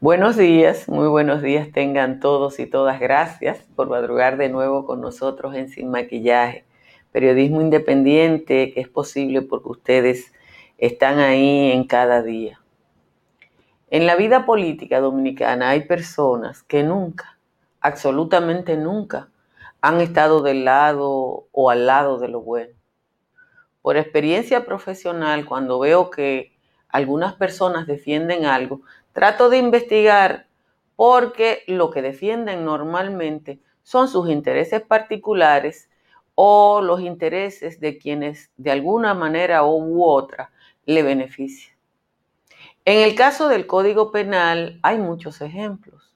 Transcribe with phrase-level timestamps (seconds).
[0.00, 3.00] Buenos días, muy buenos días tengan todos y todas.
[3.00, 6.64] Gracias por madrugar de nuevo con nosotros en Sin Maquillaje.
[7.12, 10.32] Periodismo independiente que es posible porque ustedes
[10.78, 12.60] están ahí en cada día.
[13.88, 17.38] En la vida política dominicana hay personas que nunca,
[17.80, 19.30] absolutamente nunca,
[19.80, 22.74] han estado del lado o al lado de lo bueno.
[23.80, 26.52] Por experiencia profesional, cuando veo que
[26.88, 28.82] algunas personas defienden algo,
[29.14, 30.48] Trato de investigar
[30.96, 35.88] porque lo que defienden normalmente son sus intereses particulares
[36.34, 40.50] o los intereses de quienes de alguna manera u otra
[40.84, 41.76] le benefician.
[42.84, 46.12] En el caso del Código Penal hay muchos ejemplos.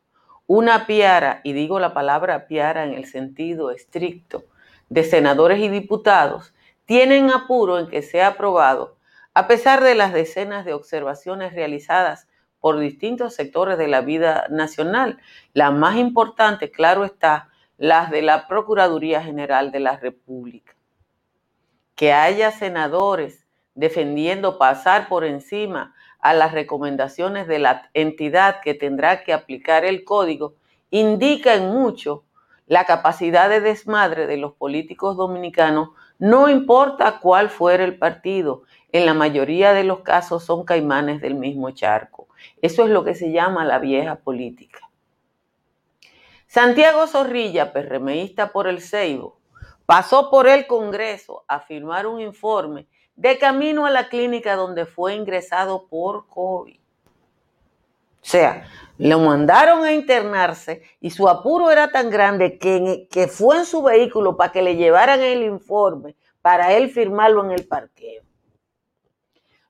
[0.49, 4.45] Una piara, y digo la palabra piara en el sentido estricto,
[4.89, 6.53] de senadores y diputados,
[6.85, 8.97] tienen apuro en que sea aprobado,
[9.35, 12.28] a pesar de las decenas de observaciones realizadas
[12.61, 15.19] por distintos sectores de la vida nacional.
[15.53, 20.75] La más importante, claro está, las de la Procuraduría General de la República.
[21.95, 29.23] Que haya senadores defendiendo pasar por encima a las recomendaciones de la entidad que tendrá
[29.23, 30.55] que aplicar el código,
[30.91, 32.25] indica en mucho
[32.67, 39.06] la capacidad de desmadre de los políticos dominicanos, no importa cuál fuera el partido, en
[39.06, 42.27] la mayoría de los casos son caimanes del mismo charco.
[42.63, 44.81] Eso es lo que se llama la vieja política.
[46.47, 49.39] Santiago Zorrilla, PRMista por el Ceibo,
[49.85, 55.15] pasó por el Congreso a firmar un informe de camino a la clínica donde fue
[55.15, 56.79] ingresado por COVID.
[56.79, 58.67] O sea,
[58.99, 63.83] lo mandaron a internarse y su apuro era tan grande que, que fue en su
[63.83, 68.23] vehículo para que le llevaran el informe para él firmarlo en el parqueo.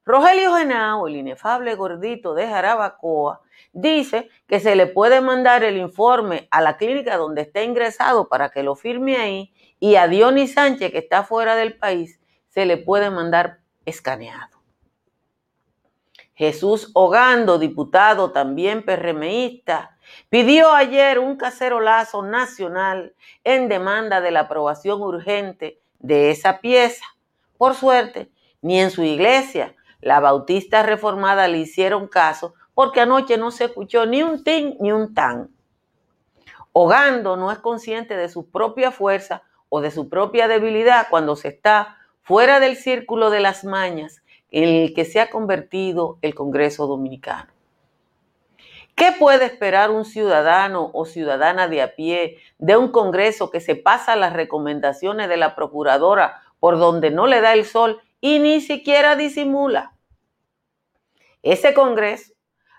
[0.08, 3.42] Rogelio Genao, el inefable gordito de Jarabacoa,
[3.74, 8.48] dice que se le puede mandar el informe a la clínica donde está ingresado para
[8.48, 12.78] que lo firme ahí y a Dionis Sánchez, que está fuera del país, se le
[12.78, 14.62] puede mandar escaneado.
[16.32, 19.98] Jesús Hogando, diputado también PRMista,
[20.30, 23.14] pidió ayer un cacerolazo nacional
[23.44, 27.04] en demanda de la aprobación urgente de esa pieza.
[27.58, 28.30] Por suerte,
[28.62, 34.06] ni en su iglesia la Bautista Reformada le hicieron caso porque anoche no se escuchó
[34.06, 35.50] ni un tin ni un tan.
[36.72, 41.48] Hogando no es consciente de su propia fuerza o de su propia debilidad cuando se
[41.48, 46.86] está fuera del círculo de las mañas en el que se ha convertido el Congreso
[46.86, 47.52] Dominicano.
[48.94, 53.76] ¿Qué puede esperar un ciudadano o ciudadana de a pie de un Congreso que se
[53.76, 58.60] pasa las recomendaciones de la Procuradora por donde no le da el sol y ni
[58.60, 59.94] siquiera disimula.
[61.42, 62.32] Ese Congreso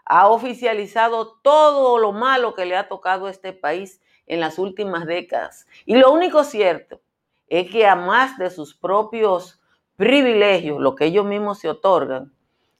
[0.06, 5.06] ha oficializado todo lo malo que le ha tocado a este país en las últimas
[5.06, 5.68] décadas.
[5.86, 7.02] Y lo único cierto
[7.48, 9.62] es que a más de sus propios
[9.96, 12.34] privilegios, lo que ellos mismos se otorgan,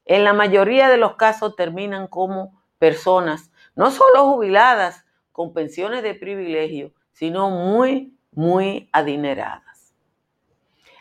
[0.06, 6.16] en la mayoría de los casos terminan como personas no solo jubiladas con pensiones de
[6.16, 9.69] privilegio, sino muy, muy adineradas.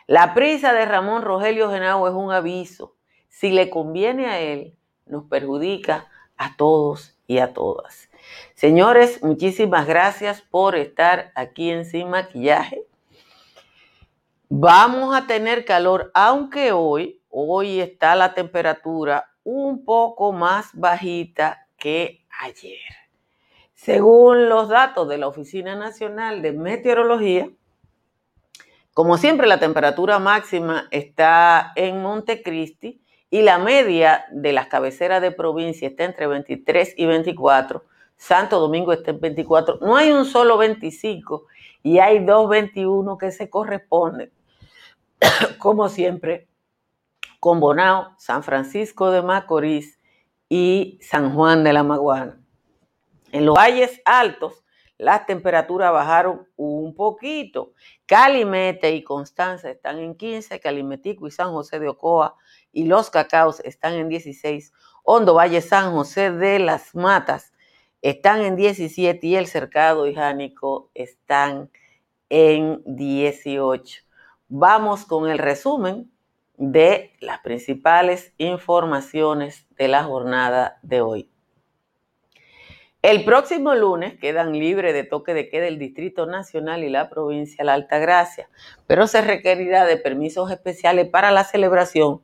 [0.09, 2.95] La prisa de Ramón Rogelio Genao es un aviso.
[3.27, 4.75] Si le conviene a él,
[5.05, 8.09] nos perjudica a todos y a todas.
[8.55, 12.87] Señores, muchísimas gracias por estar aquí en Sin Maquillaje.
[14.49, 22.25] Vamos a tener calor, aunque hoy, hoy está la temperatura un poco más bajita que
[22.41, 22.79] ayer.
[23.75, 27.51] Según los datos de la Oficina Nacional de Meteorología,
[28.99, 35.31] como siempre, la temperatura máxima está en Montecristi y la media de las cabeceras de
[35.31, 37.85] provincia está entre 23 y 24.
[38.17, 39.79] Santo Domingo está en 24.
[39.79, 41.45] No hay un solo 25
[41.81, 44.33] y hay dos 21 que se corresponden,
[45.59, 46.49] como siempre,
[47.39, 49.97] con Bonao, San Francisco de Macorís
[50.49, 52.37] y San Juan de la Maguana.
[53.31, 54.61] En los valles altos,
[54.99, 57.73] las temperaturas bajaron un poquito.
[58.05, 62.35] Calimete y Constanza están en 15, Calimetico y San José de Ocoa
[62.73, 64.73] y Los Cacaos están en 16.
[65.03, 67.53] Hondo Valle San José de las Matas
[68.01, 71.71] están en 17 y el Cercado y Jánico están
[72.27, 74.01] en 18.
[74.49, 76.11] Vamos con el resumen
[76.57, 81.31] de las principales informaciones de la jornada de hoy.
[83.01, 87.57] El próximo lunes quedan libres de toque de queda el Distrito Nacional y la provincia
[87.59, 88.49] de la Altagracia,
[88.87, 92.21] pero se requerirá de permisos especiales para la celebración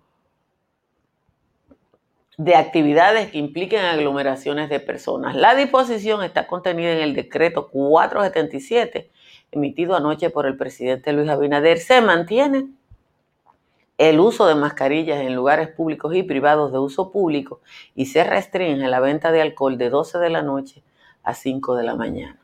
[2.37, 5.35] de actividades que impliquen aglomeraciones de personas.
[5.35, 9.11] La disposición está contenida en el decreto 477
[9.51, 11.77] emitido anoche por el presidente Luis Abinader.
[11.79, 12.67] Se mantiene
[13.97, 17.61] el uso de mascarillas en lugares públicos y privados de uso público
[17.95, 20.83] y se restringe la venta de alcohol de 12 de la noche
[21.23, 22.39] a 5 de la mañana.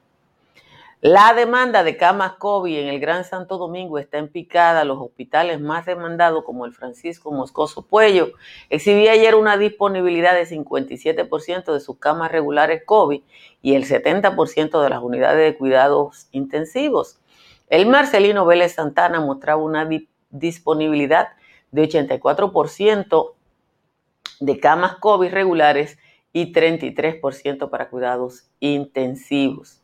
[1.04, 4.86] La demanda de camas COVID en el Gran Santo Domingo está en picada.
[4.86, 8.34] Los hospitales más demandados, como el Francisco Moscoso Puello,
[8.70, 13.20] exhibía ayer una disponibilidad de 57% de sus camas regulares COVID
[13.64, 17.20] y el 70% de las unidades de cuidados intensivos.
[17.68, 19.90] El Marcelino Vélez Santana mostraba una
[20.30, 21.30] disponibilidad
[21.72, 23.34] de 84%
[24.40, 25.98] de camas COVID regulares
[26.34, 29.82] y 33% para cuidados intensivos.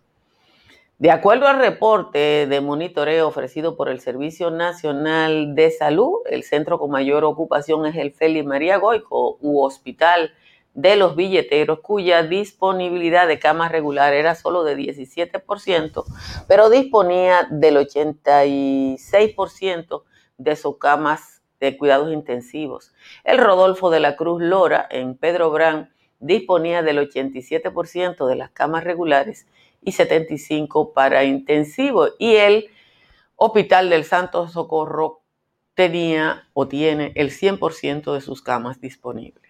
[1.00, 6.80] De acuerdo al reporte de monitoreo ofrecido por el Servicio Nacional de Salud, el centro
[6.80, 10.34] con mayor ocupación es el Félix María Goico u Hospital
[10.74, 16.04] de los Billeteros, cuya disponibilidad de camas regular era solo de 17%,
[16.48, 20.02] pero disponía del 86%
[20.40, 22.94] de sus camas de cuidados intensivos.
[23.24, 28.84] El Rodolfo de la Cruz Lora en Pedro Brán disponía del 87% de las camas
[28.84, 29.48] regulares
[29.82, 32.70] y 75 para intensivo y el
[33.36, 35.22] Hospital del Santo Socorro
[35.76, 39.47] tenía o tiene el 100% de sus camas disponibles.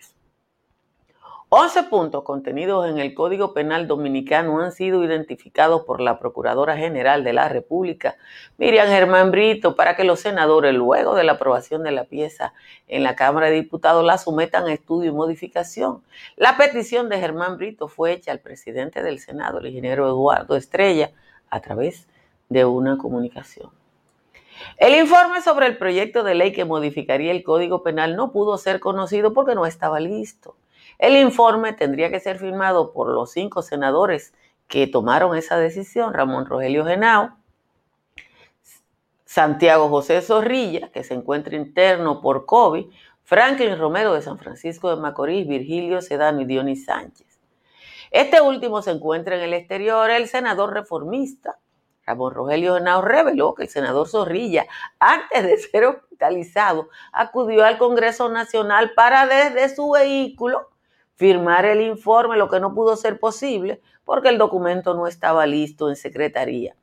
[1.49, 7.23] 11 puntos contenidos en el Código Penal Dominicano han sido identificados por la Procuradora General
[7.23, 8.17] de la República,
[8.57, 12.53] Miriam Germán Brito, para que los senadores, luego de la aprobación de la pieza
[12.89, 16.03] en la Cámara de Diputados, la sometan a estudio y modificación.
[16.35, 21.11] La petición de Germán Brito fue hecha al presidente del Senado, el ingeniero Eduardo Estrella,
[21.50, 22.09] a través
[22.50, 23.69] de una comunicación.
[24.75, 28.81] El informe sobre el proyecto de ley que modificaría el Código Penal no pudo ser
[28.81, 30.57] conocido porque no estaba listo.
[30.97, 34.33] El informe tendría que ser firmado por los cinco senadores
[34.67, 37.38] que tomaron esa decisión, Ramón Rogelio Genao,
[39.25, 42.88] Santiago José Zorrilla, que se encuentra interno por COVID,
[43.23, 47.39] Franklin Romero de San Francisco de Macorís, Virgilio Sedano y Dionis Sánchez.
[48.09, 50.09] Este último se encuentra en el exterior.
[50.09, 51.59] El senador reformista
[52.05, 54.65] Ramón Rogelio Genao reveló que el senador Zorrilla,
[54.97, 60.69] antes de ser hospitalizado, acudió al Congreso Nacional para desde su vehículo
[61.17, 65.89] firmar el informe, lo que no pudo ser posible porque el documento no estaba listo
[65.89, 66.75] en secretaría.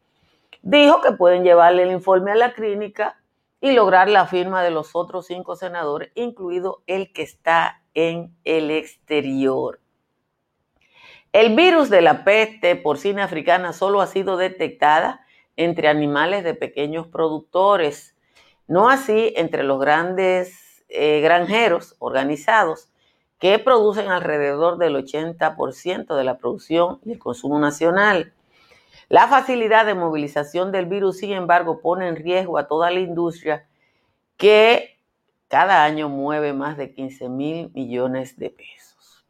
[0.61, 3.21] Dijo que pueden llevarle el informe a la clínica
[3.61, 8.71] y lograr la firma de los otros cinco senadores, incluido el que está en el
[8.71, 9.81] exterior.
[11.33, 15.25] El virus de la peste porcina africana solo ha sido detectada
[15.57, 18.17] entre animales de pequeños productores,
[18.67, 22.91] no así entre los grandes eh, granjeros organizados
[23.45, 28.33] que producen alrededor del 80% de la producción y el consumo nacional.
[29.11, 33.67] La facilidad de movilización del virus, sin embargo, pone en riesgo a toda la industria
[34.39, 34.99] que
[35.49, 39.27] cada año mueve más de 15 mil millones de pesos.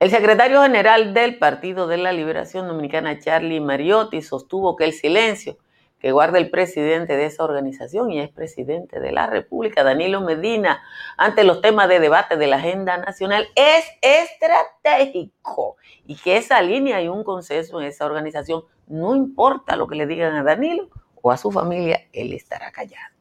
[0.00, 5.58] El secretario general del Partido de la Liberación Dominicana, Charlie Mariotti, sostuvo que el silencio
[6.02, 10.82] que guarda el presidente de esa organización y es presidente de la República, Danilo Medina,
[11.16, 17.00] ante los temas de debate de la agenda nacional, es estratégico y que esa línea
[17.00, 20.88] y un consenso en esa organización, no importa lo que le digan a Danilo
[21.22, 23.14] o a su familia, él estará callado.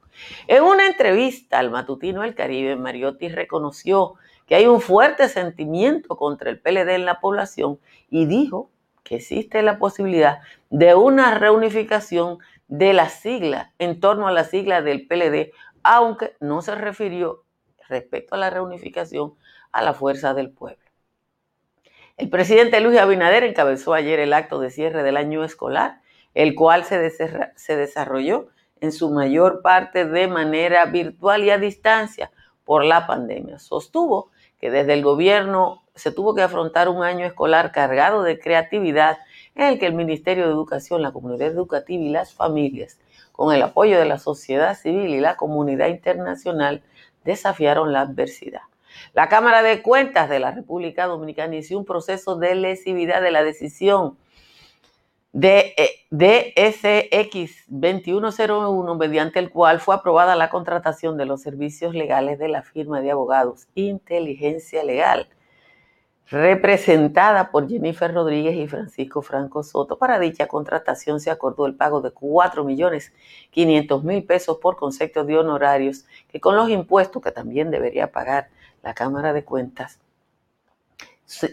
[0.47, 4.15] En una entrevista al matutino El Caribe, Mariotti reconoció
[4.47, 8.71] que hay un fuerte sentimiento contra el PLD en la población y dijo
[9.03, 12.39] que existe la posibilidad de una reunificación
[12.71, 15.51] de la sigla, en torno a la sigla del PLD,
[15.83, 17.43] aunque no se refirió
[17.89, 19.35] respecto a la reunificación
[19.73, 20.81] a la fuerza del pueblo.
[22.15, 25.99] El presidente Luis Abinader encabezó ayer el acto de cierre del año escolar,
[26.33, 28.47] el cual se, se desarrolló
[28.79, 32.31] en su mayor parte de manera virtual y a distancia
[32.63, 33.59] por la pandemia.
[33.59, 39.17] Sostuvo que desde el gobierno se tuvo que afrontar un año escolar cargado de creatividad
[39.55, 42.99] en el que el Ministerio de Educación, la comunidad educativa y las familias,
[43.31, 46.83] con el apoyo de la sociedad civil y la comunidad internacional,
[47.23, 48.61] desafiaron la adversidad.
[49.13, 53.43] La Cámara de Cuentas de la República Dominicana inició un proceso de lesividad de la
[53.43, 54.17] decisión
[55.33, 55.73] de
[56.09, 62.63] DSX 2101, mediante el cual fue aprobada la contratación de los servicios legales de la
[62.63, 65.29] firma de abogados Inteligencia Legal
[66.31, 69.97] representada por Jennifer Rodríguez y Francisco Franco Soto.
[69.97, 76.39] Para dicha contratación se acordó el pago de 4.500.000 pesos por concepto de honorarios, que
[76.39, 78.47] con los impuestos que también debería pagar
[78.81, 79.99] la Cámara de Cuentas,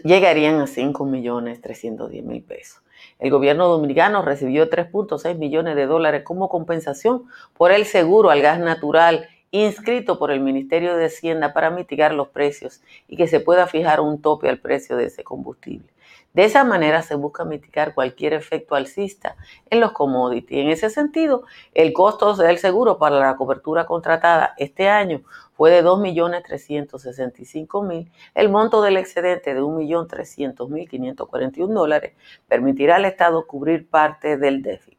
[0.03, 2.81] llegarían a 5.310.000 pesos.
[3.17, 8.59] El gobierno dominicano recibió 3.6 millones de dólares como compensación por el seguro al gas
[8.59, 13.67] natural inscrito por el Ministerio de Hacienda para mitigar los precios y que se pueda
[13.67, 15.89] fijar un tope al precio de ese combustible.
[16.33, 19.35] De esa manera se busca mitigar cualquier efecto alcista
[19.71, 20.61] en los commodities.
[20.61, 25.83] En ese sentido, el costo del seguro para la cobertura contratada este año fue de
[25.83, 28.11] 2.365.000.
[28.35, 32.13] El monto del excedente de 1.300.541 dólares
[32.47, 34.98] permitirá al Estado cubrir parte del déficit.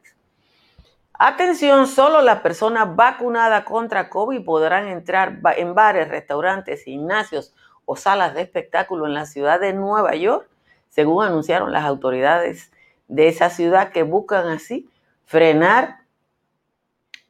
[1.22, 8.32] Atención, solo las personas vacunadas contra COVID podrán entrar en bares, restaurantes, gimnasios o salas
[8.32, 10.48] de espectáculo en la ciudad de Nueva York,
[10.88, 12.72] según anunciaron las autoridades
[13.06, 14.88] de esa ciudad que buscan así
[15.26, 15.98] frenar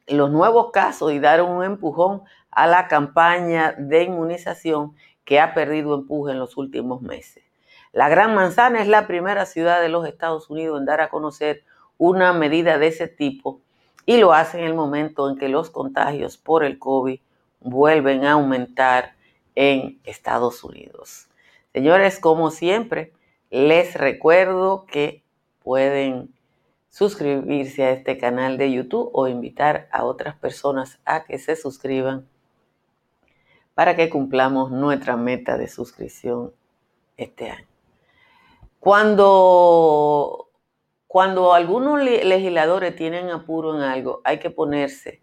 [0.07, 4.95] los nuevos casos y dar un empujón a la campaña de inmunización
[5.25, 7.43] que ha perdido empuje en los últimos meses.
[7.91, 11.65] La Gran Manzana es la primera ciudad de los Estados Unidos en dar a conocer
[11.97, 13.59] una medida de ese tipo
[14.05, 17.19] y lo hace en el momento en que los contagios por el COVID
[17.59, 19.15] vuelven a aumentar
[19.55, 21.27] en Estados Unidos.
[21.73, 23.13] Señores, como siempre,
[23.49, 25.23] les recuerdo que
[25.63, 26.33] pueden
[26.89, 32.27] suscribirse a este canal de YouTube o invitar a otras personas a que se suscriban
[33.73, 36.51] para que cumplamos nuestra meta de suscripción
[37.15, 37.67] este año.
[38.79, 40.50] Cuando
[41.11, 45.21] cuando algunos legisladores tienen apuro en algo, hay que ponerse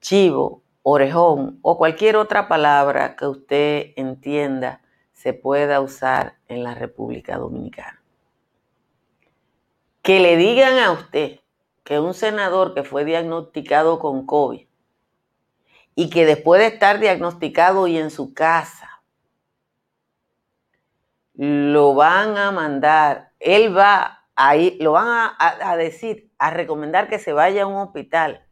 [0.00, 4.80] chivo, orejón o cualquier otra palabra que usted entienda
[5.12, 8.02] se pueda usar en la República Dominicana.
[10.02, 11.38] Que le digan a usted
[11.84, 14.66] que un senador que fue diagnosticado con COVID
[15.94, 19.00] y que después de estar diagnosticado y en su casa,
[21.34, 27.32] lo van a mandar, él va ahí lo van a, decir, a recomendar que se
[27.32, 28.46] vaya a un hospital.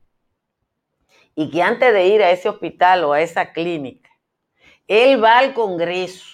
[1.34, 4.10] Y que antes de ir a ese hospital o a esa clínica,
[4.86, 6.26] él va al Congreso,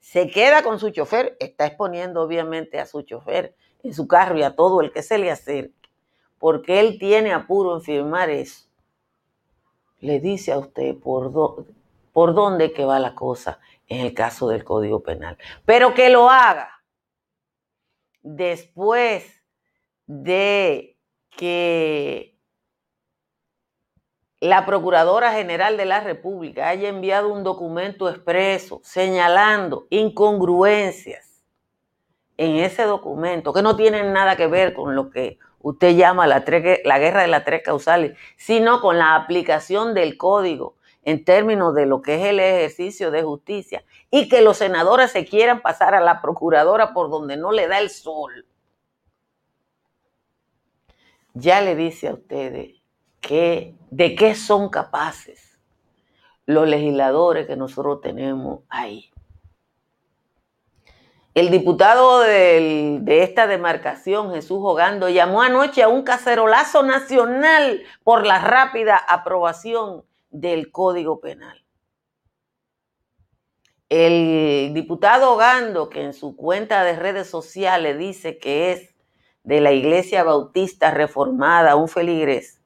[0.00, 4.42] se queda con su chofer, está exponiendo obviamente a su chofer en su carro y
[4.42, 5.90] a todo el que se le acerque,
[6.38, 8.66] porque él tiene apuro en firmar eso.
[10.00, 11.66] Le dice a usted por,
[12.12, 13.58] por dónde que va la cosa
[13.88, 16.75] en el caso del Código Penal, pero que lo haga
[18.26, 19.44] después
[20.06, 20.98] de
[21.30, 22.36] que
[24.40, 31.44] la Procuradora General de la República haya enviado un documento expreso señalando incongruencias
[32.36, 36.44] en ese documento que no tienen nada que ver con lo que usted llama la,
[36.84, 40.76] la guerra de las tres causales, sino con la aplicación del código
[41.06, 45.24] en términos de lo que es el ejercicio de justicia y que los senadores se
[45.24, 48.44] quieran pasar a la procuradora por donde no le da el sol.
[51.32, 52.82] Ya le dice a ustedes
[53.20, 55.60] que, de qué son capaces
[56.44, 59.12] los legisladores que nosotros tenemos ahí.
[61.34, 68.40] El diputado de esta demarcación, Jesús Hogando, llamó anoche a un cacerolazo nacional por la
[68.40, 70.02] rápida aprobación
[70.40, 71.64] del Código Penal.
[73.88, 78.94] El diputado Gando, que en su cuenta de redes sociales dice que es
[79.44, 82.60] de la Iglesia Bautista Reformada, un feligrés,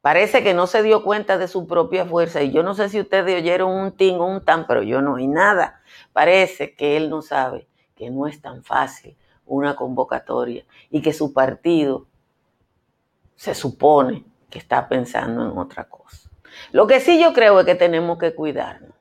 [0.00, 2.42] parece que no se dio cuenta de su propia fuerza.
[2.42, 5.14] Y yo no sé si ustedes oyeron un ting o un tan, pero yo no
[5.14, 5.80] oí nada.
[6.12, 9.16] Parece que él no sabe que no es tan fácil
[9.46, 12.06] una convocatoria y que su partido
[13.36, 16.30] se supone que está pensando en otra cosa.
[16.72, 18.94] Lo que sí yo creo es que tenemos que cuidarnos.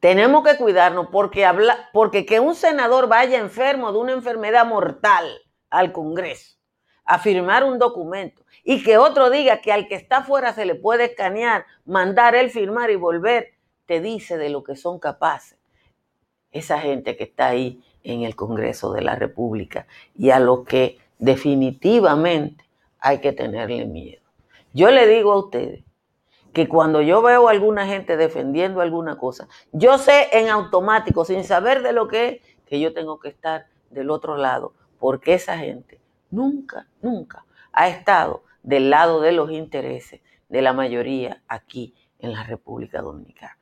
[0.00, 5.26] Tenemos que cuidarnos porque, habla, porque que un senador vaya enfermo de una enfermedad mortal
[5.70, 6.58] al Congreso
[7.06, 10.74] a firmar un documento y que otro diga que al que está afuera se le
[10.74, 13.54] puede escanear, mandar él firmar y volver,
[13.86, 15.58] te dice de lo que son capaces
[16.54, 20.98] esa gente que está ahí en el Congreso de la República y a lo que
[21.18, 22.63] definitivamente
[23.04, 24.22] hay que tenerle miedo.
[24.72, 25.84] Yo le digo a ustedes
[26.54, 31.44] que cuando yo veo a alguna gente defendiendo alguna cosa, yo sé en automático, sin
[31.44, 35.58] saber de lo que es, que yo tengo que estar del otro lado, porque esa
[35.58, 42.32] gente nunca, nunca ha estado del lado de los intereses de la mayoría aquí en
[42.32, 43.58] la República Dominicana.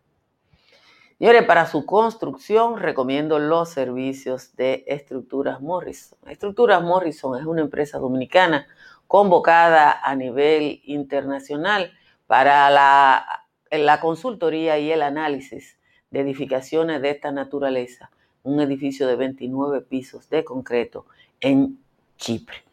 [1.19, 6.19] Señores, para su construcción recomiendo los servicios de Estructuras Morrison.
[6.27, 8.69] Estructuras Morrison es una empresa dominicana
[9.13, 11.93] convocada a nivel internacional
[12.27, 15.79] para la, consultoría y el análisis
[16.11, 18.11] de edificaciones de esta naturaleza,
[18.43, 21.05] un edificio de 29 pisos de concreto
[21.43, 21.79] en
[22.17, 22.65] Chipre.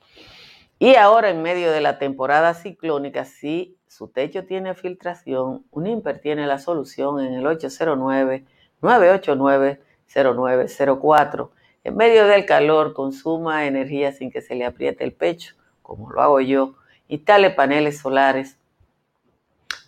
[0.80, 6.48] Y ahora en medio de la temporada ciclónica, si su techo tiene filtración, Unimper tiene
[6.48, 7.44] la solución en el
[8.82, 11.50] 809-989-0904.
[11.84, 15.59] En medio del calor, consuma energía sin que se le apriete el pecho,
[15.90, 16.76] como lo hago yo.
[17.08, 18.60] Instale paneles solares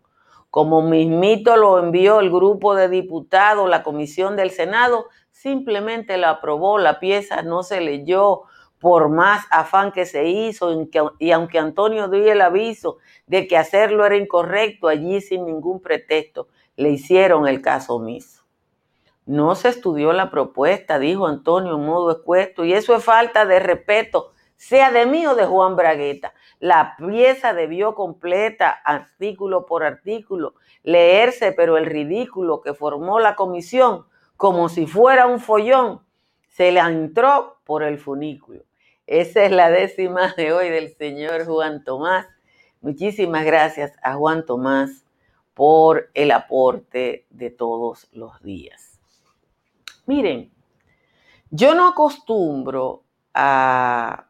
[0.50, 6.78] Como mismito lo envió el grupo de diputados, la comisión del Senado simplemente la aprobó,
[6.78, 8.42] la pieza no se leyó
[8.78, 14.06] por más afán que se hizo y aunque Antonio dio el aviso de que hacerlo
[14.06, 18.43] era incorrecto, allí sin ningún pretexto le hicieron el caso omiso.
[19.26, 23.60] No se estudió la propuesta, dijo Antonio en modo escuesto, y eso es falta de
[23.60, 26.34] respeto, sea de mí o de Juan Bragueta.
[26.60, 34.06] La pieza debió completa, artículo por artículo, leerse, pero el ridículo que formó la comisión,
[34.36, 36.02] como si fuera un follón,
[36.50, 38.64] se le entró por el funículo.
[39.08, 42.28] Esa es la décima de hoy del señor Juan Tomás.
[42.82, 45.06] Muchísimas gracias a Juan Tomás
[45.54, 48.93] por el aporte de todos los días.
[50.06, 50.52] Miren,
[51.50, 54.30] yo no acostumbro a,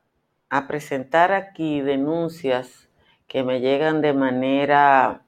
[0.67, 2.89] presentar aquí denuncias
[3.27, 5.25] que me llegan de manera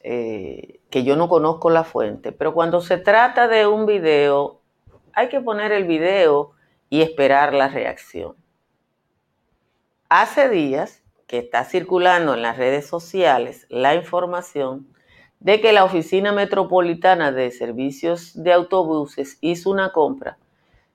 [0.00, 4.60] eh, que yo no conozco la fuente, pero cuando se trata de un video,
[5.14, 6.52] hay que poner el video
[6.90, 8.36] y esperar la reacción.
[10.08, 14.93] Hace días que está circulando en las redes sociales la información
[15.44, 20.38] de que la Oficina Metropolitana de Servicios de Autobuses hizo una compra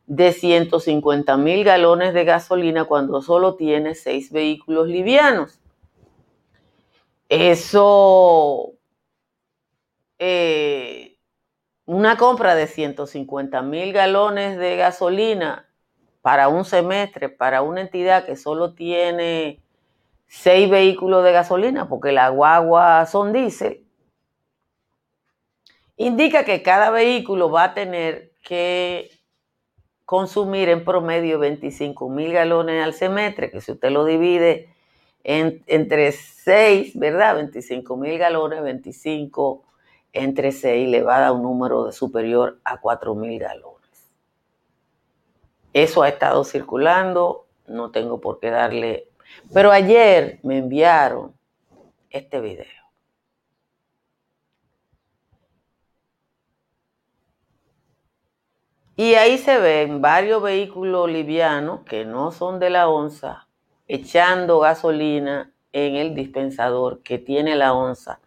[0.08, 5.62] de 150 mil galones de gasolina cuando solo tiene seis vehículos livianos.
[7.30, 8.74] Eso,
[10.18, 11.16] eh,
[11.86, 15.70] una compra de 150 mil galones de gasolina
[16.24, 19.62] para un semestre, para una entidad que solo tiene
[20.26, 23.86] seis vehículos de gasolina, porque la guagua son diésel,
[26.00, 29.12] indica que cada vehículo va a tener que
[30.06, 34.74] consumir en promedio 25 mil galones al semestre, que si usted lo divide
[35.24, 37.36] entre 6, ¿verdad?
[37.36, 39.64] 25 mil galones, 25
[40.14, 44.10] entre 6 le va a dar un número de superior a 4 mil galones.
[45.74, 49.10] Eso ha estado circulando, no tengo por qué darle.
[49.54, 51.36] Pero ayer me enviaron
[52.10, 52.79] este video.
[59.00, 63.48] Y ahí se ven varios vehículos livianos que no son de la onza
[63.88, 68.20] echando gasolina en el dispensador que tiene la onza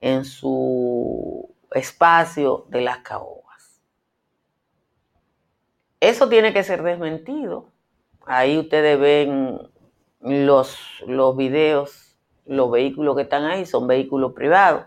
[0.00, 3.82] en su espacio de las caobas.
[5.98, 7.66] Eso tiene que ser desmentido.
[8.24, 9.58] Ahí ustedes ven
[10.20, 14.84] los, los videos, los vehículos que están ahí son vehículos privados.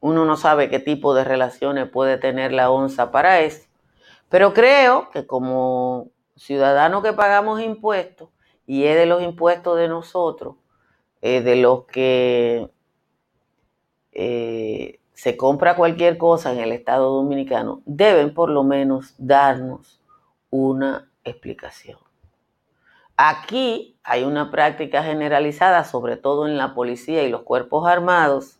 [0.00, 3.66] Uno no sabe qué tipo de relaciones puede tener la onza para eso.
[4.28, 8.30] Pero creo que como ciudadanos que pagamos impuestos,
[8.66, 10.54] y es de los impuestos de nosotros,
[11.20, 12.70] eh, de los que
[14.12, 20.00] eh, se compra cualquier cosa en el Estado Dominicano, deben por lo menos darnos
[20.50, 21.98] una explicación.
[23.16, 28.59] Aquí hay una práctica generalizada, sobre todo en la policía y los cuerpos armados,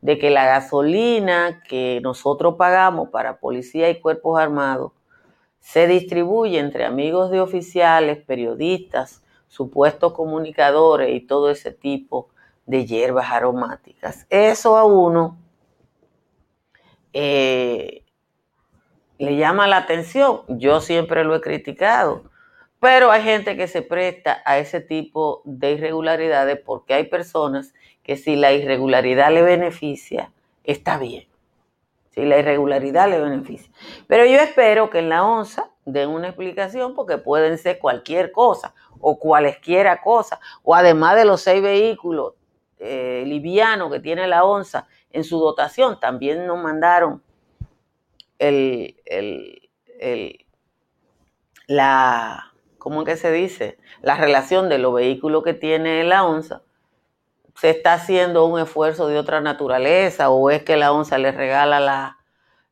[0.00, 4.92] de que la gasolina que nosotros pagamos para policía y cuerpos armados
[5.60, 12.28] se distribuye entre amigos de oficiales, periodistas, supuestos comunicadores y todo ese tipo
[12.66, 14.26] de hierbas aromáticas.
[14.30, 15.38] Eso a uno
[17.12, 18.04] eh,
[19.18, 20.42] le llama la atención.
[20.48, 22.24] Yo siempre lo he criticado.
[22.80, 27.74] Pero hay gente que se presta a ese tipo de irregularidades porque hay personas
[28.08, 30.32] que si la irregularidad le beneficia,
[30.64, 31.28] está bien.
[32.08, 33.70] Si la irregularidad le beneficia.
[34.06, 38.74] Pero yo espero que en la onza den una explicación porque pueden ser cualquier cosa
[38.98, 40.40] o cualesquiera cosa.
[40.62, 42.32] O además de los seis vehículos
[42.78, 47.22] eh, livianos que tiene la onza en su dotación, también nos mandaron
[48.38, 50.46] el, el,
[51.66, 53.76] la, ¿cómo que se dice?
[54.00, 56.62] La relación de los vehículos que tiene la onza,
[57.58, 61.80] se está haciendo un esfuerzo de otra naturaleza o es que la onza le regala
[61.80, 62.18] la,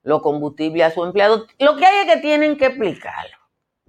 [0.04, 1.46] lo combustible a su empleado.
[1.58, 3.36] Lo que hay es que tienen que explicarlo,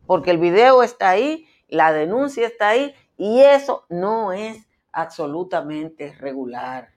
[0.08, 6.90] porque el video está ahí, la denuncia está ahí y eso no es absolutamente regular.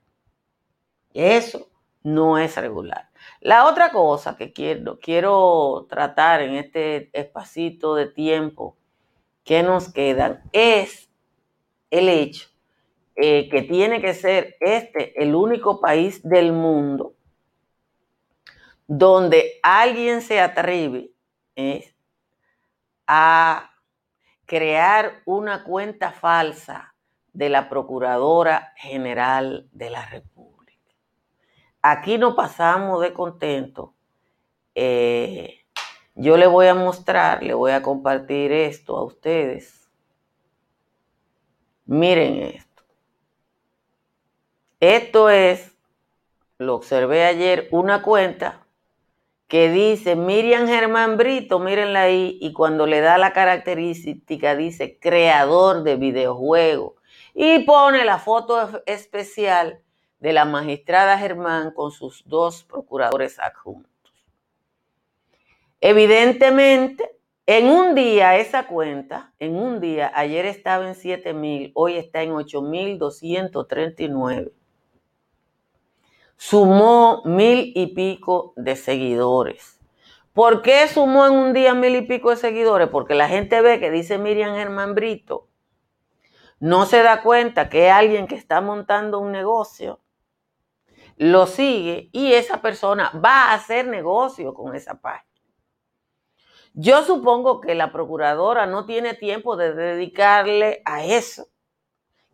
[1.13, 1.69] Eso
[2.03, 3.11] no es regular.
[3.41, 8.79] La otra cosa que quiero, quiero tratar en este espacito de tiempo
[9.45, 11.11] que nos quedan es
[11.91, 12.50] el hecho
[13.17, 17.15] eh, que tiene que ser este el único país del mundo
[18.93, 21.13] donde alguien se atreve
[21.55, 21.95] eh,
[23.07, 23.71] a
[24.47, 26.93] crear una cuenta falsa
[27.33, 30.93] de la Procuradora General de la República.
[31.83, 33.95] Aquí no pasamos de contento.
[34.75, 35.61] Eh,
[36.17, 39.89] yo le voy a mostrar, le voy a compartir esto a ustedes.
[41.87, 42.70] Miren esto.
[44.81, 45.77] Esto es,
[46.57, 48.67] lo observé ayer, una cuenta
[49.47, 55.83] que dice Miriam Germán Brito, mírenla ahí, y cuando le da la característica dice creador
[55.83, 56.95] de videojuegos.
[57.35, 59.83] Y pone la foto especial
[60.19, 63.91] de la magistrada Germán con sus dos procuradores adjuntos.
[65.83, 71.97] Evidentemente, en un día esa cuenta, en un día, ayer estaba en 7 mil, hoy
[71.97, 74.53] está en 8 mil 239.
[76.43, 79.79] Sumó mil y pico de seguidores.
[80.33, 82.89] ¿Por qué sumó en un día mil y pico de seguidores?
[82.89, 85.49] Porque la gente ve que dice Miriam Germán Brito,
[86.59, 90.01] no se da cuenta que es alguien que está montando un negocio,
[91.19, 95.31] lo sigue y esa persona va a hacer negocio con esa página.
[96.73, 101.49] Yo supongo que la procuradora no tiene tiempo de dedicarle a eso,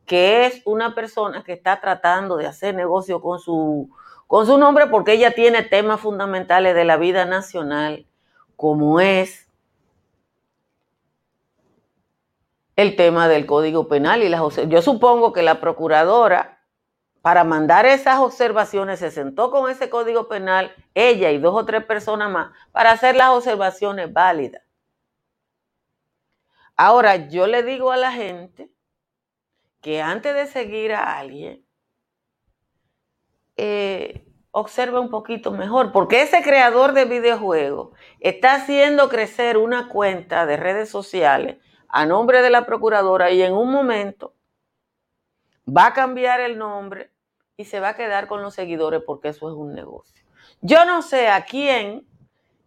[0.07, 3.90] que es una persona que está tratando de hacer negocio con su,
[4.27, 8.07] con su nombre porque ella tiene temas fundamentales de la vida nacional,
[8.57, 9.49] como es
[12.77, 16.57] el tema del Código Penal y las yo supongo que la procuradora
[17.27, 21.85] para mandar esas observaciones, se sentó con ese código penal, ella y dos o tres
[21.85, 24.62] personas más, para hacer las observaciones válidas.
[26.77, 28.71] Ahora, yo le digo a la gente
[29.87, 31.64] que antes de seguir a alguien,
[33.57, 40.44] eh, observe un poquito mejor, porque ese creador de videojuegos está haciendo crecer una cuenta
[40.44, 44.35] de redes sociales a nombre de la procuradora y en un momento
[45.68, 47.12] va a cambiar el nombre
[47.57, 50.25] y se va a quedar con los seguidores porque eso es un negocio.
[50.62, 52.09] Yo no sé a quién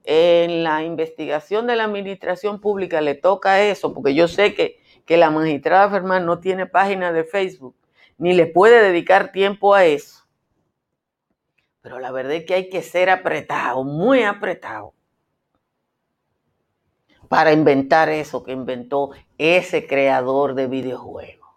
[0.06, 4.80] en la investigación de la administración pública le toca eso, porque yo sé que,
[5.10, 7.76] que la magistrada Fermán no tiene página de Facebook,
[8.20, 10.24] ni le puede dedicar tiempo a eso.
[11.82, 14.94] Pero la verdad es que hay que ser apretado, muy apretado,
[17.28, 21.56] para inventar eso que inventó ese creador de videojuegos.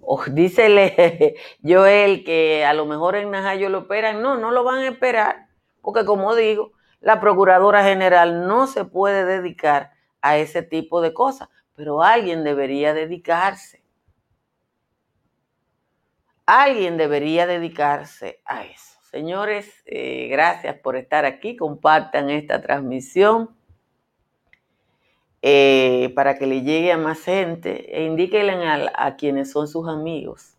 [0.00, 4.20] O dícele Joel que a lo mejor en Najayo lo esperan.
[4.22, 5.46] No, no lo van a esperar.
[5.82, 11.48] Porque como digo, la Procuradora General no se puede dedicar a ese tipo de cosas.
[11.78, 13.84] Pero alguien debería dedicarse.
[16.46, 18.98] Alguien debería dedicarse a eso.
[19.02, 21.56] Señores, eh, gracias por estar aquí.
[21.56, 23.56] Compartan esta transmisión.
[25.42, 29.88] eh, para que le llegue a más gente e indíquenle a, a quienes son sus
[29.88, 30.56] amigos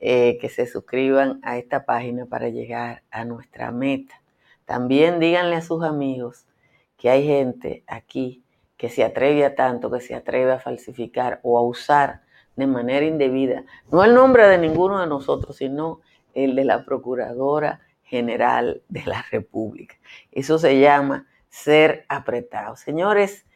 [0.00, 4.22] eh, que se suscriban a esta página para llegar a nuestra meta.
[4.66, 6.46] También díganle a sus amigos
[6.98, 8.43] que hay gente aquí
[8.76, 12.22] que se atreve a tanto, que se atreve a falsificar o a usar
[12.56, 16.00] de manera indebida, no el nombre de ninguno de nosotros, sino
[16.34, 19.96] el de la Procuradora General de la República.
[20.30, 22.76] Eso se llama ser apretado.
[22.76, 23.46] Señores,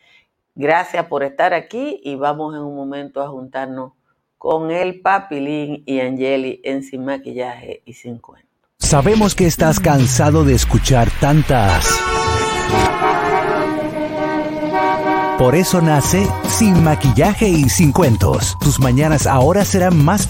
[0.55, 3.93] gracias por estar aquí y vamos en un momento a juntarnos
[4.37, 8.49] con el Papilín y Angeli en Sin Maquillaje y Sin Cuento.
[8.79, 12.01] Sabemos que estás cansado de escuchar tantas.
[15.39, 18.57] Por eso nace Sin Maquillaje y Sin Cuentos.
[18.59, 20.27] Tus mañanas ahora serán más